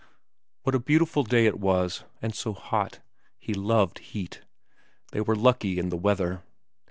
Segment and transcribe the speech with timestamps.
[0.63, 3.01] What a beautiful day it was; and so hot.
[3.37, 4.41] He loved heat.
[5.11, 6.41] They were lucky in the weather.